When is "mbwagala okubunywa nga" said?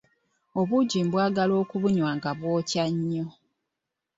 1.05-2.31